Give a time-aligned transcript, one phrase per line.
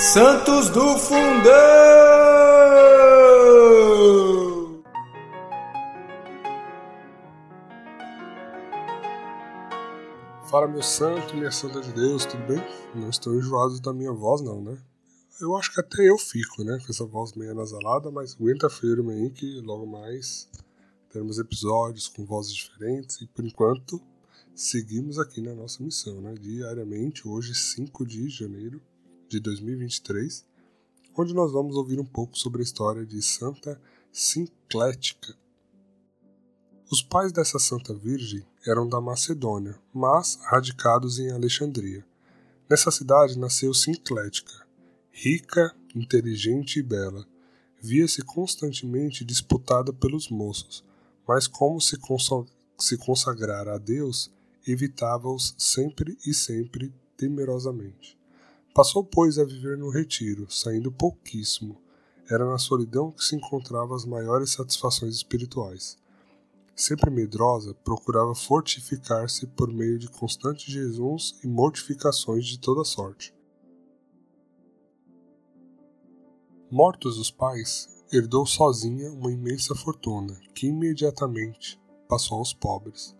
[0.00, 1.52] Santos do Fundão!
[10.50, 12.62] Fala meu santo, minha santa de Deus, tudo bem?
[12.94, 14.78] Não estou enjoado da minha voz não, né?
[15.38, 16.78] Eu acho que até eu fico, né?
[16.78, 20.48] Com essa voz meio nasalada, mas aguenta firme aí que logo mais
[21.12, 24.00] teremos episódios com vozes diferentes e por enquanto
[24.54, 26.32] seguimos aqui na nossa missão, né?
[26.40, 28.80] Diariamente, hoje 5 de janeiro
[29.30, 30.44] de 2023,
[31.16, 33.80] onde nós vamos ouvir um pouco sobre a história de Santa
[34.12, 35.36] Sinclética.
[36.90, 42.04] Os pais dessa Santa Virgem eram da Macedônia, mas radicados em Alexandria.
[42.68, 44.66] Nessa cidade nasceu Sinclética,
[45.12, 47.24] rica, inteligente e bela.
[47.80, 50.84] Via-se constantemente disputada pelos moços,
[51.26, 51.96] mas como se,
[52.78, 54.28] se consagrara a Deus,
[54.66, 58.19] evitava-os sempre e sempre temerosamente.
[58.74, 61.80] Passou, pois, a viver no retiro, saindo pouquíssimo.
[62.30, 65.98] Era na solidão que se encontravam as maiores satisfações espirituais.
[66.76, 73.34] Sempre medrosa, procurava fortificar-se por meio de constantes jejuns e mortificações de toda sorte.
[76.70, 83.16] Mortos os pais, herdou sozinha uma imensa fortuna, que imediatamente passou aos pobres.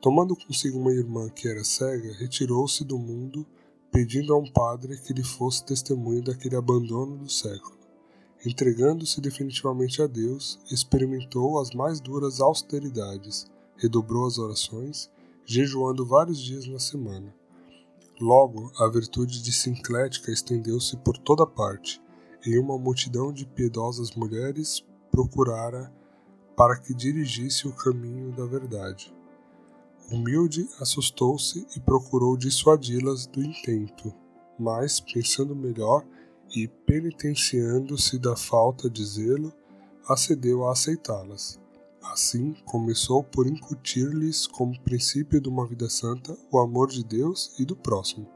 [0.00, 3.46] Tomando consigo uma irmã que era cega, retirou-se do mundo,
[3.92, 7.76] pedindo a um padre que lhe fosse testemunho daquele abandono do século.
[8.44, 15.10] Entregando-se definitivamente a Deus, experimentou as mais duras austeridades, redobrou as orações,
[15.44, 17.34] jejuando vários dias na semana.
[18.18, 22.00] Logo, a virtude de Sinclética estendeu-se por toda parte,
[22.46, 25.92] e uma multidão de piedosas mulheres procurara
[26.56, 29.14] para que dirigisse o caminho da verdade.
[30.10, 34.12] Humilde assustou-se e procurou dissuadi-las do intento,
[34.58, 36.04] mas, pensando melhor
[36.54, 39.52] e penitenciando-se da falta de zelo,
[40.06, 41.58] acedeu a aceitá-las.
[42.02, 47.64] Assim, começou por incutir-lhes, como princípio de uma vida santa, o amor de Deus e
[47.64, 48.28] do próximo.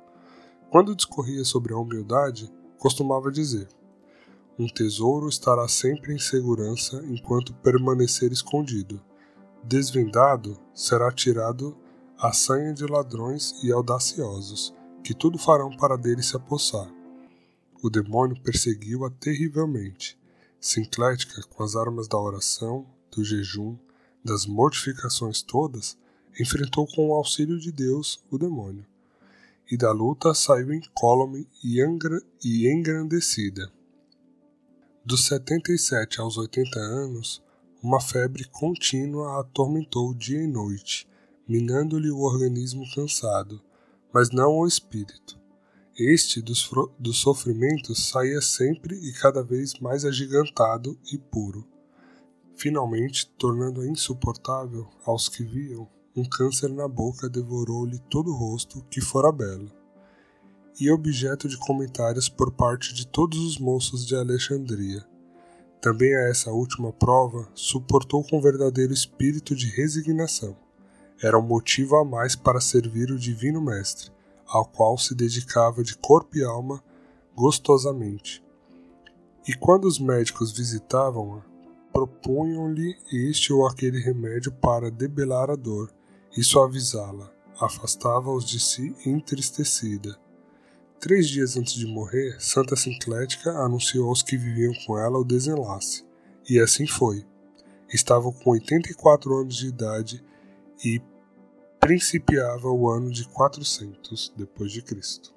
[0.70, 3.68] Quando discorria sobre a humildade, costumava dizer:
[4.58, 9.02] Um tesouro estará sempre em segurança enquanto permanecer escondido
[9.68, 11.76] Desvendado, será tirado
[12.16, 14.72] a sanha de ladrões e audaciosos,
[15.02, 16.88] que tudo farão para dele se apossar.
[17.82, 20.16] O demônio perseguiu-a terrivelmente.
[20.60, 23.76] Sinclética, com as armas da oração, do jejum,
[24.24, 25.98] das mortificações todas,
[26.38, 28.86] enfrentou com o auxílio de Deus o demônio.
[29.68, 31.82] E da luta saiu incólume e
[32.70, 33.68] engrandecida.
[35.04, 37.42] Dos setenta e sete aos oitenta anos,
[37.86, 41.08] uma febre contínua a atormentou dia e noite,
[41.46, 43.62] minando-lhe o organismo cansado,
[44.12, 45.38] mas não o espírito.
[45.96, 51.64] Este dos, dos sofrimentos saía sempre e cada vez mais agigantado e puro.
[52.56, 59.00] Finalmente, tornando-a insuportável aos que viam, um câncer na boca devorou-lhe todo o rosto, que
[59.00, 59.70] fora belo,
[60.80, 65.06] e objeto de comentários por parte de todos os moços de Alexandria
[65.86, 70.56] também a essa última prova, suportou com verdadeiro espírito de resignação.
[71.22, 74.10] Era um motivo a mais para servir o Divino Mestre,
[74.48, 76.82] ao qual se dedicava de corpo e alma
[77.36, 78.42] gostosamente.
[79.46, 81.42] E quando os médicos visitavam-a,
[81.92, 85.88] propunham-lhe este ou aquele remédio para debelar a dor
[86.36, 90.18] e suavizá-la, afastava-os de si entristecida
[91.06, 96.04] Três dias antes de morrer, Santa Sinclética anunciou aos que viviam com ela o desenlace,
[96.50, 97.24] e assim foi.
[97.88, 100.24] Estava com 84 anos de idade
[100.84, 101.00] e
[101.78, 105.32] principiava o ano de 400 depois de Cristo.